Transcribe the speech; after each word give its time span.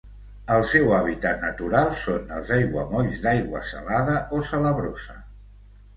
El 0.53 0.63
seu 0.69 0.87
hàbitat 0.99 1.43
natural 1.47 1.93
són 2.05 2.33
els 2.37 2.51
aiguamolls 2.57 3.21
d'aigua 3.27 3.65
salada 3.73 4.19
o 4.39 4.45
salabrosa. 4.55 5.21